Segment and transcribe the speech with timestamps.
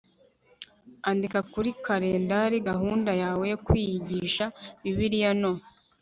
[1.09, 4.45] andika kuri kalendari gahunda yawe yo kwiyigisha
[4.83, 5.51] bibiliya no